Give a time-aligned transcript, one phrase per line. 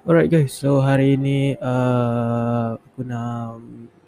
[0.00, 3.60] Alright guys, so hari ni uh, aku nak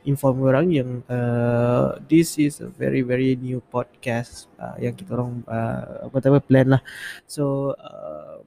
[0.08, 5.44] inform orang yang uh, this is a very very new podcast uh, yang kita orang
[5.44, 6.82] uh, apa tahu plan lah.
[7.28, 8.40] So uh,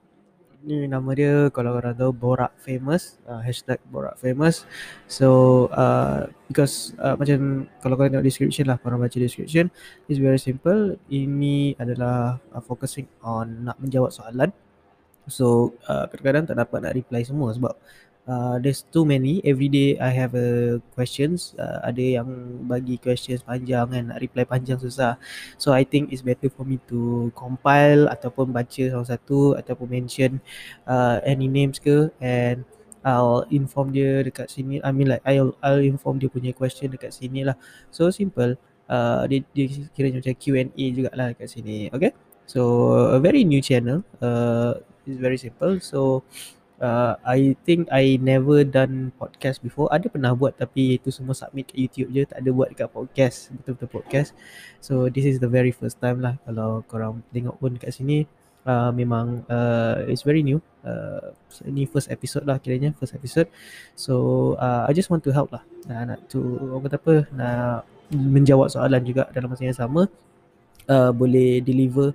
[0.66, 4.66] ni nama dia kalau orang tahu Borak Famous uh, hashtag Borak Famous.
[5.06, 9.70] So uh, because uh, macam kalau korang tengok description lah, korang baca description,
[10.10, 10.98] it's very simple.
[11.06, 14.50] Ini adalah uh, focusing on nak menjawab soalan
[15.26, 17.74] So uh, kadang-kadang tak dapat nak reply semua sebab
[18.26, 19.40] uh, there's too many.
[19.46, 22.28] Every day I have a questions uh, ada yang
[22.66, 25.16] bagi questions panjang kan nak reply panjang susah.
[25.56, 30.42] So I think it's better for me to compile ataupun baca salah satu ataupun mention
[30.86, 32.66] uh, any names ke and
[33.06, 34.82] I'll inform dia dekat sini.
[34.82, 37.54] I mean like I'll, I'll inform dia punya question dekat sini lah.
[37.94, 38.58] So simple.
[38.86, 39.66] Uh, dia, dia
[39.98, 42.14] kira macam Q&A jugalah dekat sini okay?
[42.46, 44.06] So a very new channel.
[44.22, 45.78] Uh, It's very simple.
[45.78, 46.26] So
[46.82, 49.86] uh, I think I never done podcast before.
[49.94, 52.26] Ada pernah buat tapi itu semua submit ke YouTube je.
[52.26, 53.54] Tak ada buat dekat podcast.
[53.54, 54.34] Betul-betul podcast.
[54.82, 56.36] So this is the very first time lah.
[56.42, 58.26] Kalau korang tengok pun kat sini.
[58.66, 60.58] Uh, memang uh, it's very new.
[60.82, 61.30] Uh,
[61.62, 62.90] ini first episode lah kiranya.
[62.98, 63.46] First episode.
[63.94, 65.62] So uh, I just want to help lah.
[65.86, 66.42] Uh, nak to,
[66.74, 70.10] orang kata apa, nak menjawab soalan juga dalam masa yang sama.
[70.86, 72.14] Uh, boleh deliver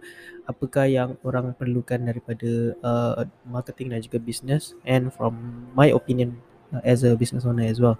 [0.51, 4.75] apakah yang orang perlukan daripada uh, marketing dan juga business.
[4.83, 6.39] And from my opinion
[6.75, 7.95] uh, as a business owner as well.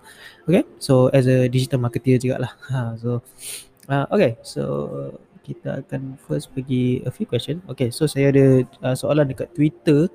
[0.48, 0.68] Okay?
[0.84, 3.24] So as a digital marketer juga lah ha, so
[3.88, 4.36] uh, okay.
[4.44, 4.64] So
[5.42, 7.64] kita akan first pergi a few question.
[7.72, 10.12] Okay so saya ada uh, soalan dekat twitter.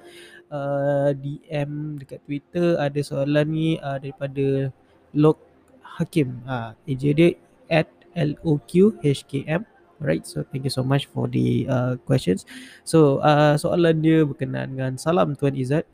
[0.47, 4.71] Uh, DM dekat twitter ada soalan ni uh, daripada
[5.17, 5.41] Lok
[5.83, 6.45] Hakim.
[6.47, 7.34] Uh, dia
[7.67, 12.44] at L-O-Q-H-K-M Alright, so thank you so much for the uh, questions.
[12.84, 15.88] So uh, soalan dia berkenaan dengan salam Tuan Izzat.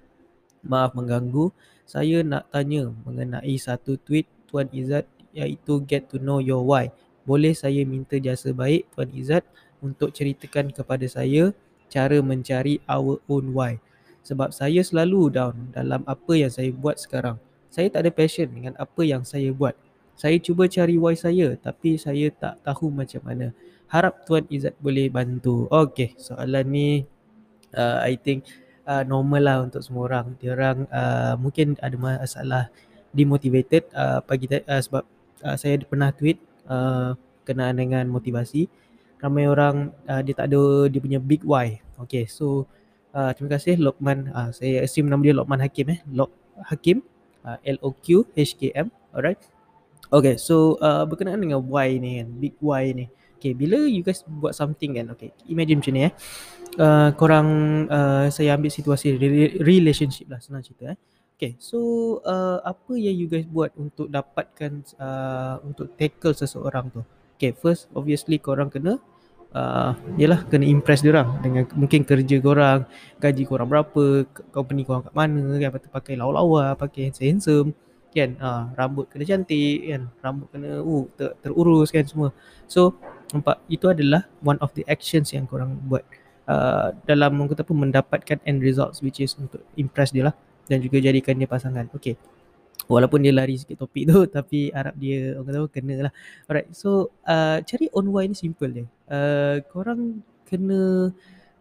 [0.67, 1.55] Maaf mengganggu.
[1.87, 6.91] Saya nak tanya mengenai satu tweet Tuan Izzat iaitu get to know your why.
[7.23, 9.47] Boleh saya minta jasa baik Tuan Izzat
[9.79, 11.55] untuk ceritakan kepada saya
[11.87, 13.79] cara mencari our own why.
[14.27, 17.39] Sebab saya selalu down dalam apa yang saya buat sekarang.
[17.71, 19.79] Saya tak ada passion dengan apa yang saya buat.
[20.19, 23.51] Saya cuba cari why saya tapi saya tak tahu macam mana
[23.93, 25.69] harap Tuan Izzat boleh bantu.
[25.69, 26.89] Okay, soalan ni
[27.77, 28.49] uh, I think
[28.89, 30.33] uh, normal lah untuk semua orang.
[30.41, 32.65] Dia orang uh, mungkin ada masalah
[33.13, 35.05] demotivated uh, pagi uh, sebab
[35.45, 36.41] uh, saya pernah tweet
[36.73, 37.13] uh,
[37.45, 38.65] kenaan dengan motivasi.
[39.21, 41.79] Ramai orang uh, dia tak ada dia punya big why.
[42.01, 42.65] Okay, so
[43.13, 44.33] uh, terima kasih Lokman.
[44.33, 46.01] Uh, saya assume nama dia Lokman Hakim eh.
[46.09, 46.33] Lok
[46.65, 47.05] Hakim.
[47.43, 48.87] Uh, L-O-Q-H-K-M.
[49.13, 49.43] Alright.
[50.15, 52.29] Okay, so uh, berkenaan dengan why ni kan.
[52.41, 53.11] Big why ni.
[53.43, 56.15] Okay, bila you guys buat something kan, okay, imagine macam ni eh.
[56.79, 57.49] Uh, korang,
[57.91, 59.19] uh, saya ambil situasi
[59.59, 60.99] relationship lah, senang cerita eh.
[61.35, 67.03] Okay, so uh, apa yang you guys buat untuk dapatkan, uh, untuk tackle seseorang tu?
[67.35, 69.03] Okay, first obviously korang kena,
[69.59, 72.87] uh, yelah kena impress dia orang dengan mungkin kerja korang,
[73.19, 74.23] gaji korang berapa,
[74.55, 77.75] company korang kat mana kan, pakai lawa-lawa, pakai handsome-handsome
[78.13, 78.37] kan?
[78.39, 80.03] Uh, rambut kena cantik kan?
[80.21, 82.29] Rambut kena uh, ter, terurus kan semua.
[82.69, 82.95] So
[83.33, 86.05] nampak itu adalah one of the actions yang korang buat.
[86.43, 90.35] Uh, dalam orang kata pun mendapatkan end results which is untuk impress dia lah
[90.69, 91.89] dan juga jadikan dia pasangan.
[91.97, 92.19] Okay.
[92.91, 96.13] Walaupun dia lari sikit topik tu tapi harap dia orang kata pun kena lah.
[96.51, 98.85] Alright so uh, cari on why ni simple je.
[99.09, 101.15] Uh, korang kena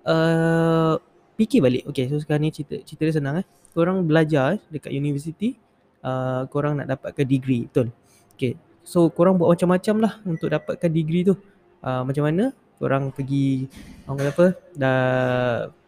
[0.04, 0.94] uh,
[1.38, 1.86] fikir balik.
[1.94, 3.46] Okay so sekarang ni cerita, cerita dia senang eh.
[3.72, 5.56] Korang belajar eh, dekat university
[6.06, 7.90] uh, korang nak dapatkan degree betul?
[8.36, 8.58] Okay.
[8.82, 11.38] So korang buat macam-macam lah untuk dapatkan degree tu.
[11.82, 12.54] Uh, macam mana?
[12.82, 13.70] Korang pergi
[14.10, 14.48] orang kata apa?
[14.74, 15.02] Dah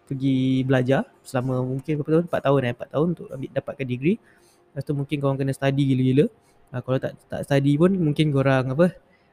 [0.05, 2.25] pergi belajar selama mungkin berapa tahun?
[2.29, 4.17] 4 tahun eh 4 tahun untuk ambil dapatkan degree.
[4.73, 6.25] Lepas tu mungkin korang kena study gila-gila.
[6.73, 8.87] Uh, kalau tak tak study pun mungkin korang apa?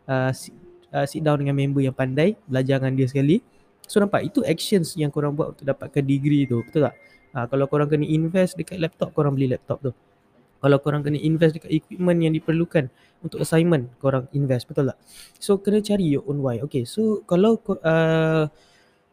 [0.08, 0.56] Uh, sit,
[0.96, 3.44] uh, sit down dengan member yang pandai belajar dengan dia sekali.
[3.84, 6.94] So nampak itu actions yang korang buat untuk dapatkan degree tu betul tak?
[7.30, 9.92] Uh, kalau korang kena invest dekat laptop korang beli laptop tu
[10.60, 12.92] kalau korang kena invest dekat equipment yang diperlukan
[13.24, 14.98] untuk assignment korang invest betul tak?
[15.40, 16.60] So kena cari your own why.
[16.68, 18.46] Okay so kalau uh,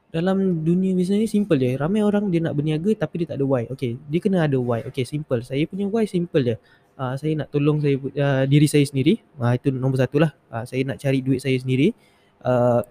[0.07, 1.75] dalam dunia bisnes ni simple je.
[1.75, 3.67] Ramai orang dia nak berniaga tapi dia tak ada why.
[3.67, 4.83] Okay dia kena ada why.
[4.87, 5.43] Okay simple.
[5.43, 6.55] Saya punya why simple je.
[6.97, 9.19] Uh, saya nak tolong saya uh, diri saya sendiri.
[9.37, 10.31] Uh, itu nombor satu lah.
[10.49, 11.91] Uh, saya nak cari duit saya sendiri.
[12.41, 12.81] Uh,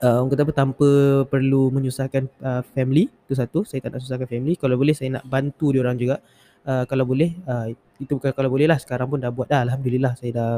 [0.00, 0.54] uh, orang kata apa?
[0.54, 0.88] Tanpa
[1.28, 3.10] perlu menyusahkan uh, family.
[3.26, 3.66] Itu satu.
[3.66, 4.56] Saya tak nak susahkan family.
[4.56, 6.22] Kalau boleh saya nak bantu dia orang juga.
[6.64, 7.68] Uh, kalau boleh uh,
[8.02, 10.50] itu bukan kalau boleh lah sekarang pun dah buat dah alhamdulillah saya dah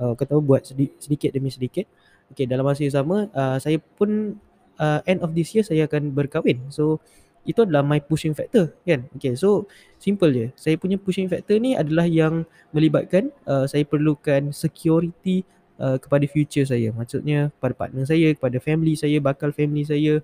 [0.00, 1.88] uh, kata buat sedikit, demi sedikit.
[2.32, 4.36] Okey dalam masa yang sama uh, saya pun
[4.80, 6.60] uh, end of this year saya akan berkahwin.
[6.68, 7.00] So
[7.44, 9.08] itu adalah my pushing factor kan?
[9.16, 9.68] Okay so
[10.00, 10.52] simple je.
[10.56, 15.44] Saya punya pushing factor ni adalah yang melibatkan uh, saya perlukan security
[15.80, 16.92] uh, kepada future saya.
[16.92, 20.20] Maksudnya kepada partner saya kepada family saya bakal family saya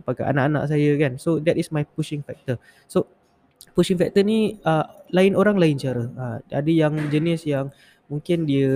[0.00, 1.12] kepada anak-anak saya kan?
[1.20, 2.56] So that is my pushing factor.
[2.88, 3.08] So
[3.72, 7.72] pushing factor ni uh, lain orang lain cara uh, ada yang jenis yang
[8.08, 8.68] mungkin dia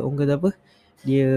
[0.00, 0.50] orang kata apa
[1.06, 1.30] dia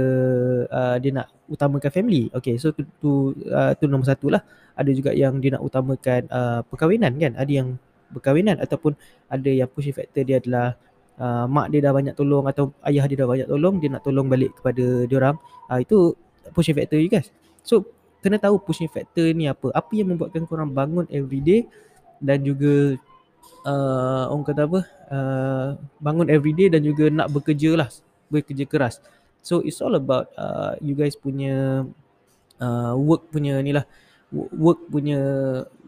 [0.65, 2.31] uh, dia nak utamakan family.
[2.33, 4.41] Okay, so tu tu, uh, tu nombor satu lah.
[4.73, 7.37] Ada juga yang dia nak utamakan uh, perkahwinan kan.
[7.37, 7.67] Ada yang
[8.09, 8.97] perkahwinan ataupun
[9.29, 10.79] ada yang pushing factor dia adalah
[11.21, 14.27] uh, mak dia dah banyak tolong atau ayah dia dah banyak tolong, dia nak tolong
[14.31, 15.37] balik kepada dia orang.
[15.69, 16.15] Uh, itu
[16.55, 17.29] pushing factor you guys.
[17.61, 17.85] So
[18.25, 19.69] kena tahu pushing factor ni apa.
[19.75, 21.69] Apa yang membuatkan korang bangun every day
[22.21, 23.01] dan juga
[23.65, 24.79] uh, orang kata apa
[25.09, 27.89] uh, bangun every day dan juga nak bekerja lah
[28.31, 29.01] bekerja keras
[29.41, 31.85] So it's all about uh, you guys punya
[32.61, 33.89] uh, work punya ni lah
[34.31, 35.19] work punya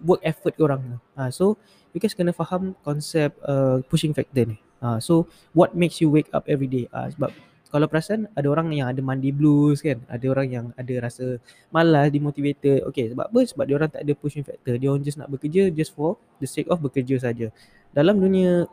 [0.01, 0.97] work effort orang.
[1.13, 1.55] Uh, so
[1.93, 4.57] you guys kena faham konsep uh, pushing factor ni.
[4.81, 6.89] Uh, so what makes you wake up every day?
[6.89, 7.29] Uh, sebab
[7.73, 11.41] kalau perasan ada orang yang ada mandi blues kan, ada orang yang ada rasa
[11.73, 12.85] malas, demotivated.
[12.93, 13.39] Okay, sebab apa?
[13.49, 14.77] Sebab dia orang tak ada pushing factor.
[14.77, 17.49] Dia orang just nak bekerja just for the sake of bekerja saja.
[17.89, 18.69] Dalam dunia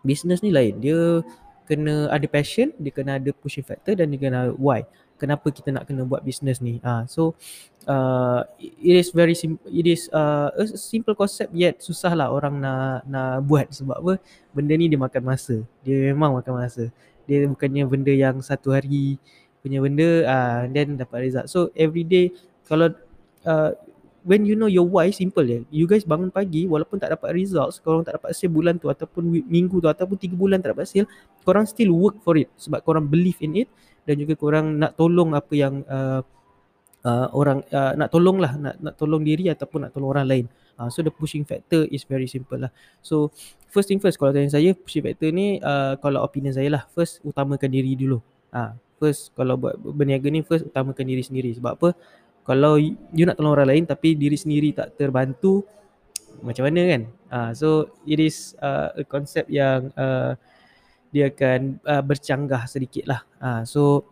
[0.00, 0.80] business ni lain.
[0.80, 1.20] Dia
[1.68, 4.88] kena ada passion, dia kena ada pushing factor dan dia kena why.
[5.20, 6.80] Kenapa kita nak kena buat business ni?
[6.80, 7.36] Ah, so
[7.84, 9.68] uh, it is very simple.
[9.68, 14.14] It is uh, a simple concept yet susah lah orang nak nak buat sebab apa?
[14.56, 15.60] Benda ni dia makan masa.
[15.84, 16.88] Dia memang makan masa.
[17.30, 19.22] Dia bukannya benda yang satu hari
[19.62, 21.46] punya benda uh, then dapat result.
[21.46, 22.34] So every day
[22.66, 22.90] kalau
[23.46, 23.70] uh,
[24.24, 27.80] when you know your why simple je you guys bangun pagi walaupun tak dapat results
[27.80, 31.08] korang tak dapat sale bulan tu ataupun minggu tu ataupun 3 bulan tak dapat sale
[31.40, 33.68] korang still work for it sebab korang believe in it
[34.04, 36.20] dan juga korang nak tolong apa yang uh,
[37.04, 40.44] uh, orang uh, nak tolong lah nak, nak tolong diri ataupun nak tolong orang lain
[40.80, 42.72] uh, so the pushing factor is very simple lah.
[43.04, 43.28] So
[43.68, 47.20] first thing first kalau tanya saya pushing factor ni uh, kalau opinion saya lah first
[47.20, 48.24] utamakan diri dulu.
[48.48, 51.52] Uh, first kalau buat berniaga ni first utamakan diri sendiri.
[51.52, 51.88] Sebab apa?
[52.48, 55.68] Kalau you nak tolong orang lain tapi diri sendiri tak terbantu
[56.46, 57.02] macam mana kan?
[57.30, 57.68] Uh, so
[58.08, 60.34] it is uh, a concept yang uh,
[61.12, 63.20] dia akan uh, bercanggah sedikit lah.
[63.38, 64.08] Uh, so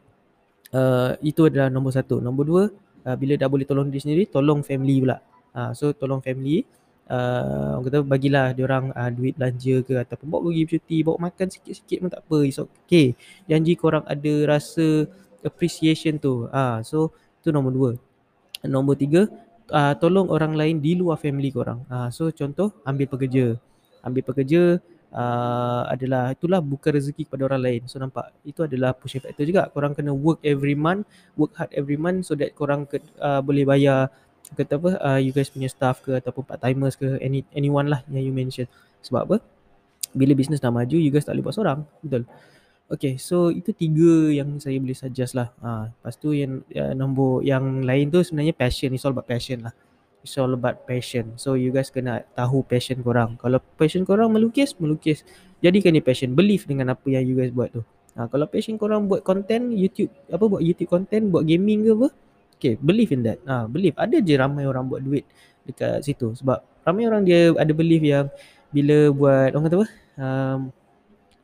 [0.76, 2.20] uh, itu adalah nombor satu.
[2.20, 2.64] Nombor dua
[3.08, 5.18] uh, bila dah boleh tolong diri sendiri tolong family pula
[5.58, 6.62] uh, so tolong family
[7.10, 11.98] uh, kata bagilah orang uh, duit belanja ke ataupun bawa pergi bercuti bawa makan sikit-sikit
[11.98, 13.18] pun tak apa it's okay
[13.50, 15.10] janji korang ada rasa
[15.42, 17.10] appreciation tu uh, so
[17.42, 17.92] tu nombor dua
[18.66, 19.30] Nombor tiga,
[19.70, 21.86] uh, tolong orang lain di luar family korang.
[21.86, 23.54] Uh, so contoh, ambil pekerja.
[24.02, 24.82] Ambil pekerja
[25.14, 27.82] uh, adalah, itulah bukan rezeki kepada orang lain.
[27.86, 29.70] So nampak, itu adalah pushing factor juga.
[29.70, 31.06] Korang kena work every month,
[31.38, 34.10] work hard every month so that korang ke, uh, boleh bayar
[34.52, 38.00] kata apa, uh, you guys punya staff ke ataupun part timers ke, any, anyone lah
[38.08, 38.64] yang you mention.
[39.04, 39.36] Sebab apa?
[40.16, 41.84] Bila bisnes dah maju, you guys tak boleh buat seorang.
[42.00, 42.24] Betul.
[42.88, 45.52] Okay, so itu tiga yang saya boleh suggest lah.
[45.60, 48.96] Ha, lepas tu yang uh, nombor yang lain tu sebenarnya passion.
[48.96, 49.76] It's all about passion lah.
[50.24, 51.36] It's all about passion.
[51.36, 53.36] So you guys kena tahu passion korang.
[53.36, 55.20] Kalau passion korang melukis, melukis.
[55.60, 56.32] Jadikan ni passion.
[56.32, 57.84] Believe dengan apa yang you guys buat tu.
[58.16, 62.08] Ha, kalau passion korang buat content, YouTube, apa buat YouTube content, buat gaming ke apa.
[62.58, 63.38] Okay, believe in that.
[63.46, 63.94] Ha, believe.
[63.94, 65.22] Ada je ramai orang buat duit
[65.62, 66.34] dekat situ.
[66.34, 68.26] Sebab ramai orang dia ada believe yang
[68.74, 69.88] bila buat, orang kata apa?
[70.18, 70.58] Um,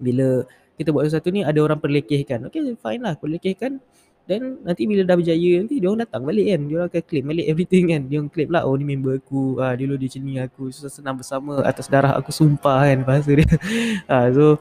[0.02, 0.42] bila
[0.74, 2.50] kita buat sesuatu ni ada orang perlekehkan.
[2.50, 3.78] Okay fine lah perlekehkan.
[4.24, 6.60] Dan nanti bila dah berjaya nanti dia orang datang balik kan.
[6.66, 8.02] Dia orang akan claim balik everything kan.
[8.10, 9.62] Dia orang claim lah oh ni member aku.
[9.62, 10.74] Ah, dulu dia sini aku.
[10.74, 13.46] Susah senang bersama atas darah aku sumpah kan bahasa dia.
[14.10, 14.58] ah, so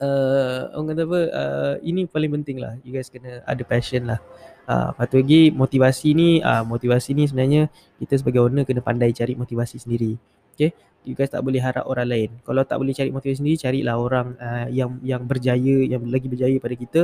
[0.00, 2.74] uh, orang kata apa uh, ini paling penting lah.
[2.82, 4.20] You guys kena ada passion lah.
[4.66, 7.68] Uh, lepas tu lagi motivasi ni uh, motivasi ni sebenarnya
[8.00, 10.16] kita sebagai owner kena pandai cari motivasi sendiri.
[10.54, 10.72] Okay
[11.04, 12.30] you guys tak boleh harap orang lain.
[12.44, 16.56] Kalau tak boleh cari motivasi sendiri, carilah orang uh, yang yang berjaya, yang lagi berjaya
[16.60, 17.00] pada kita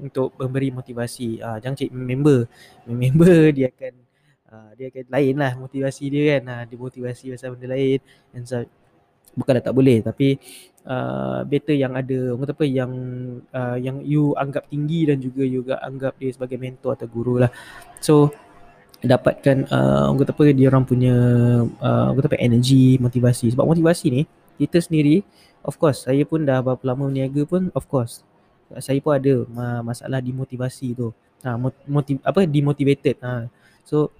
[0.00, 1.40] untuk memberi motivasi.
[1.40, 2.48] Uh, jangan cari member.
[2.88, 3.94] Member dia akan
[4.52, 6.42] uh, dia akan lain lah motivasi dia kan.
[6.48, 8.00] Uh, dia motivasi pasal benda lain.
[8.32, 8.64] And so,
[9.36, 10.40] bukanlah tak boleh tapi
[10.86, 12.92] uh, better yang ada orang kata apa yang
[13.52, 17.42] uh, yang you anggap tinggi dan juga you juga anggap dia sebagai mentor atau guru
[17.42, 17.50] lah.
[18.00, 18.30] So
[19.04, 21.14] dapatkan uh, orang kata apa dia orang punya
[21.68, 24.22] uh, orang kata apa energy motivasi sebab motivasi ni
[24.56, 25.20] kita sendiri
[25.66, 28.24] of course saya pun dah berapa lama berniaga pun of course
[28.80, 29.46] saya pun ada
[29.84, 31.14] masalah dimotivasi tu
[31.46, 31.54] ha,
[31.86, 33.46] motiv, apa demotivated ha.
[33.86, 34.10] so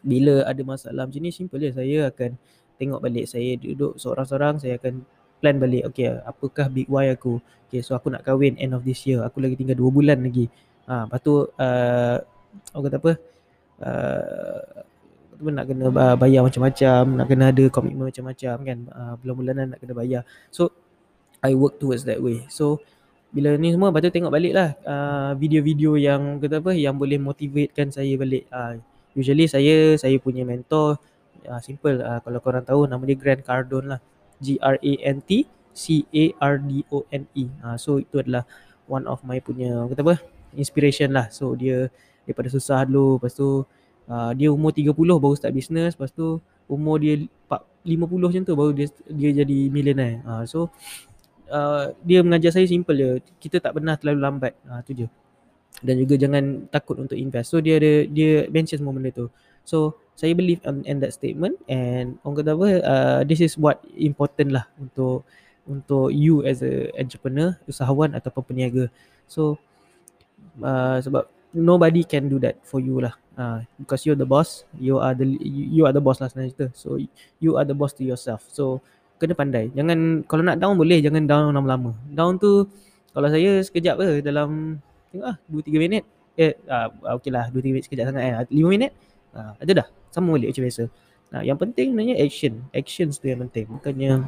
[0.00, 2.36] bila ada masalah macam ni simple je saya akan
[2.76, 5.04] tengok balik saya duduk seorang-seorang saya akan
[5.44, 5.92] plan balik.
[5.92, 7.36] Okay apakah big why aku?
[7.68, 9.20] Okay so aku nak kahwin end of this year.
[9.20, 10.48] Aku lagi tinggal 2 bulan lagi.
[10.88, 12.16] Ha, lepas tu uh,
[12.72, 13.12] orang kata apa?
[13.84, 14.60] Uh,
[15.44, 18.78] nak kena bayar macam-macam nak kena ada komitmen macam-macam kan?
[18.88, 20.22] Uh, bulan-bulanan nak kena bayar.
[20.48, 20.72] So
[21.44, 22.48] I work towards that way.
[22.48, 22.80] So
[23.34, 27.20] bila ni semua lepas tu tengok balik lah uh, video-video yang kata apa yang boleh
[27.20, 28.48] motivatekan saya balik.
[28.48, 28.80] Uh,
[29.12, 30.96] usually saya saya punya mentor
[31.50, 32.00] uh, simple.
[32.00, 34.00] Uh, kalau korang tahu nama dia Grant Cardone lah
[34.44, 37.48] G R A N T C A R D O N E.
[37.64, 38.44] Uh, so itu adalah
[38.84, 40.16] one of my punya kata apa
[40.52, 41.32] inspiration lah.
[41.32, 41.88] So dia
[42.28, 43.64] daripada susah dulu lepas tu
[44.12, 47.20] uh, dia umur 30 baru start business lepas tu umur dia
[47.84, 50.20] 50 macam tu baru dia dia jadi millionaire.
[50.24, 50.68] Uh, so
[51.52, 53.10] uh, dia mengajar saya simple je.
[53.40, 54.52] Kita tak pernah terlalu lambat.
[54.64, 55.08] Uh, tu je.
[55.84, 57.52] Dan juga jangan takut untuk invest.
[57.52, 59.26] So dia ada dia mention semua benda tu
[59.64, 63.82] so saya believe on in that statement and orang kata apa uh, this is what
[63.98, 65.26] important lah untuk
[65.66, 68.86] untuk you as a entrepreneur usahawan ataupun peniaga
[69.26, 69.58] so
[70.62, 75.00] uh, sebab nobody can do that for you lah uh, because you're the boss you
[75.00, 77.00] are the you, are the boss lah sebenarnya so
[77.42, 78.78] you are the boss to yourself so
[79.24, 79.70] kena pandai.
[79.72, 81.94] Jangan kalau nak down boleh, jangan down lama-lama.
[82.10, 82.66] Down tu
[83.14, 84.78] kalau saya sekejap ke dalam
[85.14, 86.04] tengok ah 2 3 minit.
[86.34, 88.34] Eh ah okeylah 2 3 minit sekejap sangat eh.
[88.50, 88.92] 5 minit.
[89.34, 89.86] Ah ada dah.
[90.14, 90.84] Sama balik macam biasa.
[91.34, 92.62] Nah, yang penting sebenarnya action.
[92.70, 93.66] Actions tu yang penting.
[93.66, 94.24] Bukannya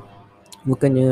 [0.67, 1.09] bukannya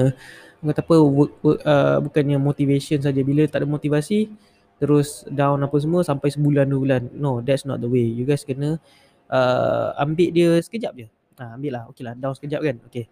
[0.64, 4.32] kata apa work, work, uh, bukannya motivation saja bila tak ada motivasi
[4.80, 7.02] terus down apa semua sampai sebulan dua bulan.
[7.14, 8.02] No, that's not the way.
[8.02, 8.82] You guys kena
[9.30, 11.06] uh, ambil dia sekejap je.
[11.38, 11.82] Ha, ambil lah.
[11.94, 12.18] Okay lah.
[12.18, 12.76] Down sekejap kan.
[12.90, 13.06] Okay.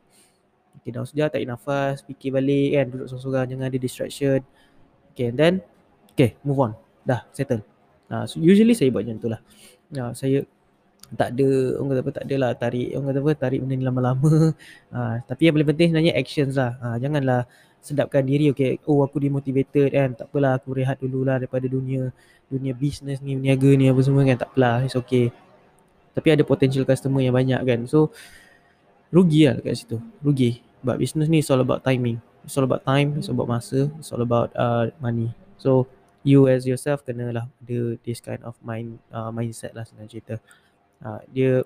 [0.82, 4.40] Okay, down sekejap, tarik nafas, fikir balik kan, duduk seorang-seorang, jangan ada distraction.
[5.12, 5.54] Okay, and then,
[6.16, 6.72] okay, move on.
[7.04, 7.60] Dah, settle.
[8.08, 9.40] Uh, so usually saya buat macam tu lah.
[9.92, 10.48] Uh, saya
[11.14, 13.84] tak ada, orang kata apa, tak ada lah tarik, orang kata apa, tarik benda ni
[13.84, 14.32] lama-lama.
[14.92, 16.72] Uh, tapi yang paling penting sebenarnya actions lah.
[16.80, 17.40] Uh, janganlah
[17.82, 22.14] sedapkan diri, okay, oh aku demotivated kan, tak apalah aku rehat dulu lah daripada dunia
[22.46, 25.32] dunia bisnes ni, niaga ni apa semua kan, tak apalah, it's okay.
[26.12, 27.80] Tapi ada potential customer yang banyak kan.
[27.88, 28.12] So,
[29.12, 32.82] rugi lah kat situ rugi but business ni it's all about timing it's all about
[32.82, 35.28] time it's all about masa it's all about uh, money
[35.60, 35.84] so
[36.24, 40.34] you as yourself kena lah ada this kind of mind uh, mindset lah sebenarnya cerita
[41.02, 41.62] uh, dia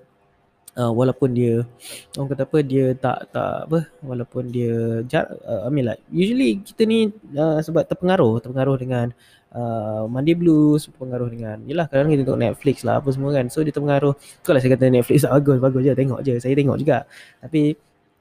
[0.77, 1.65] uh, walaupun dia
[2.13, 6.61] orang kata apa dia tak tak apa walaupun dia jar, uh, I mean like usually
[6.61, 9.09] kita ni uh, sebab terpengaruh terpengaruh dengan
[9.53, 13.45] uh, Monday Blues pengaruh dengan Yelah kadang kita tengok Netflix lah apa semua kan.
[13.49, 14.13] So dia terpengaruh.
[14.45, 17.07] Kalau saya kata Netflix bagus bagus je tengok je Saya tengok juga.
[17.41, 17.75] Tapi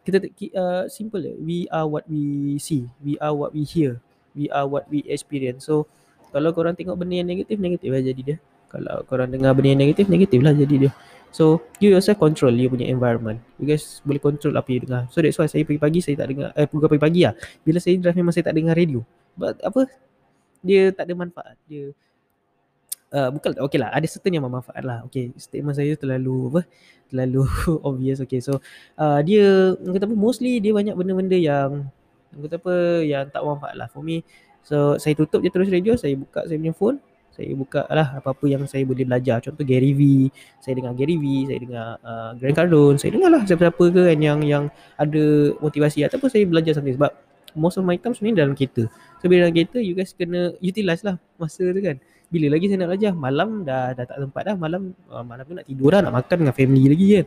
[0.07, 0.23] kita
[0.55, 3.99] uh, simple je We are what we see We are what we hear
[4.39, 5.67] We are what we experience.
[5.67, 5.89] So
[6.31, 8.37] kalau korang tengok benda yang negatif Negatif lah jadi dia
[8.71, 10.93] Kalau korang dengar benda yang negatif Negatif lah jadi dia.
[11.37, 13.45] So you yourself control you punya environment.
[13.61, 15.05] You guys boleh control apa you dengar.
[15.13, 17.37] So that's why saya pagi-pagi saya tak dengar Eh bukan pagi-pagi lah.
[17.61, 19.05] Bila saya drive memang saya tak dengar radio.
[19.37, 19.85] But apa?
[20.65, 21.61] Dia tak ada manfaat.
[21.69, 21.93] Dia
[23.13, 25.05] uh, bukan okey lah ada certain yang bermanfaat lah.
[25.13, 26.61] Okey statement saya terlalu apa?
[27.13, 27.45] Terlalu
[27.89, 28.25] obvious.
[28.25, 28.57] Okey so
[28.97, 30.17] uh, dia kata apa?
[30.17, 31.93] Mostly dia banyak benda-benda yang
[32.33, 33.05] kata apa?
[33.05, 34.25] Yang tak bermanfaat lah for me.
[34.65, 36.97] So saya tutup je terus radio saya buka saya punya phone
[37.37, 40.33] saya buka lah apa-apa yang saya boleh belajar contoh Gary V
[40.65, 44.19] saya dengar Gary V saya dengar uh, Grant Cardone saya dengar lah siapa-siapa ke kan
[44.25, 44.65] yang yang
[44.97, 47.13] ada motivasi ataupun saya belajar something sebab
[47.57, 48.87] most of my time sebenarnya dalam kereta.
[49.19, 51.97] So bila dalam kereta you guys kena utilize lah masa tu kan.
[52.29, 55.55] Bila lagi saya nak belajar malam dah dah tak sempat dah malam uh, malam tu
[55.57, 57.27] nak tidur dah nak makan dengan family lagi kan.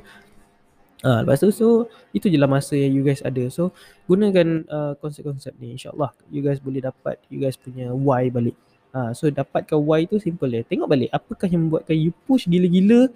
[1.00, 1.68] Uh, lepas tu so
[2.12, 3.50] itu je lah masa yang you guys ada.
[3.50, 3.74] So
[4.06, 8.56] gunakan uh, konsep-konsep ni insyaallah you guys boleh dapat you guys punya why balik.
[8.89, 10.65] Uh, so dapatkan why tu simple je.
[10.65, 13.10] Tengok balik apakah yang membuatkan you push gila-gila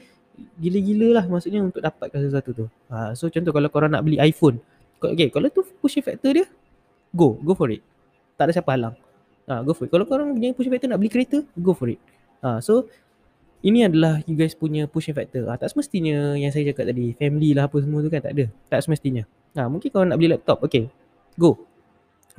[0.57, 2.65] gila-gila lah maksudnya untuk dapatkan sesuatu tu.
[2.89, 4.61] Uh, so contoh kalau korang nak beli iPhone.
[5.03, 6.45] Okay, kalau tu push factor dia
[7.11, 7.83] go go for it.
[8.39, 8.95] Tak ada siapa halang.
[9.49, 9.91] Ha, go for it.
[9.91, 11.99] Kalau korang punya pushing factor nak beli kereta go for it.
[12.39, 12.87] Ha, so
[13.63, 15.49] ini adalah you guys punya pushing factor.
[15.51, 18.45] Ha, tak semestinya yang saya cakap tadi family lah apa semua tu kan tak ada.
[18.71, 19.27] Tak semestinya.
[19.59, 20.87] Ha, mungkin kalau nak beli laptop okay
[21.35, 21.59] go.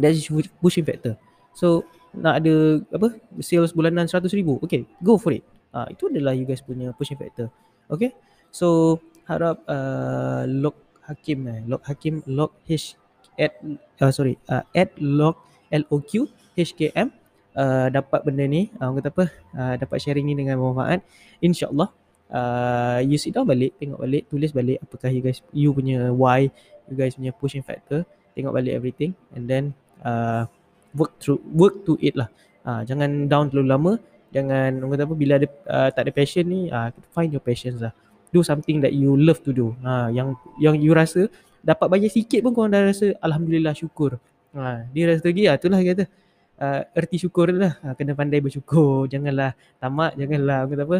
[0.01, 0.27] That's
[0.59, 1.15] pushing factor.
[1.55, 1.87] So
[2.19, 3.09] nak ada apa
[3.43, 4.59] sales bulanan 100 ribu.
[4.63, 5.45] Okay go for it.
[5.75, 7.51] Ha, itu adalah you guys punya pushing factor.
[7.91, 8.15] Okay
[8.55, 12.95] so harap uh, Lok Hakim eh Lok Hakim Lok H
[13.35, 13.59] at
[13.99, 15.35] uh, sorry uh, at log
[15.75, 17.11] log hkm
[17.59, 18.71] uh, dapat benda ni.
[18.79, 19.25] Uh, orang kata apa?
[19.55, 21.03] Uh, dapat sharing ni dengan bermanfaat.
[21.43, 21.91] Insyaallah
[22.31, 26.47] uh, you sit down balik tengok balik tulis balik apakah you guys you punya why
[26.87, 28.07] you guys punya pushing factor.
[28.35, 30.47] Tengok balik everything and then uh,
[30.95, 32.31] work through work to it lah.
[32.65, 33.93] Uh, jangan down terlalu lama.
[34.35, 37.79] Jangan orang kata apa bila ada uh, tak ada passion ni uh, find your passions
[37.79, 37.93] lah.
[38.35, 39.77] Do something that you love to do.
[39.85, 41.31] Uh, yang yang you rasa
[41.63, 44.19] dapat bayar sikit pun kau dah rasa alhamdulillah syukur.
[44.55, 46.05] Ha, dia rasa lagi ah itulah kata.
[46.55, 47.79] Uh, erti syukur lah.
[47.83, 49.07] Ha, kena pandai bersyukur.
[49.13, 50.99] Janganlah tamak janganlah kata apa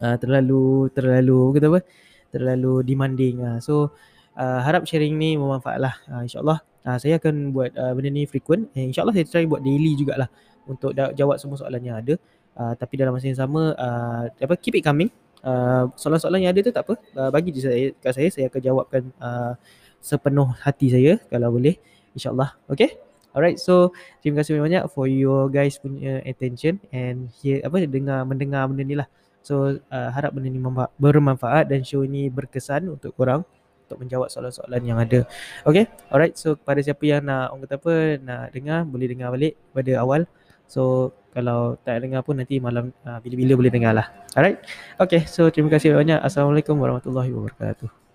[0.00, 1.80] uh, terlalu terlalu kata apa
[2.26, 3.58] terlalu demanding uh.
[3.62, 3.88] so
[4.36, 5.94] uh, harap sharing ni bermanfaat lah.
[6.08, 8.70] Uh, insyaallah uh, saya akan buat uh, benda ni frequent.
[8.78, 10.30] Eh, insyaallah saya try buat daily jugalah
[10.70, 12.14] untuk jawab semua soalan yang ada.
[12.56, 15.10] Uh, tapi dalam masa yang sama uh, apa keep it coming.
[15.44, 16.94] Uh, soalan-soalan yang ada tu tak apa.
[17.12, 19.52] Uh, bagi je saya kat saya saya akan jawabkan uh,
[20.00, 21.76] sepenuh hati saya kalau boleh
[22.16, 22.56] insyaallah.
[22.70, 22.96] Okay?
[23.36, 23.92] Alright, so
[24.24, 28.96] terima kasih banyak for your guys punya attention and here apa dengar mendengar benda ni
[28.96, 29.04] lah.
[29.44, 30.56] So uh, harap benda ni
[30.96, 33.44] bermanfaat dan show ini berkesan untuk korang
[33.86, 35.22] untuk menjawab soalan-soalan yang ada.
[35.62, 36.34] Okay, alright.
[36.34, 40.26] So kepada siapa yang nak orang kata apa nak dengar boleh dengar balik pada awal.
[40.66, 44.10] So kalau tak dengar pun nanti malam uh, bila-bila boleh dengar lah.
[44.34, 44.58] Alright.
[44.98, 46.18] Okay, so terima kasih banyak.
[46.18, 48.05] Assalamualaikum warahmatullahi wabarakatuh.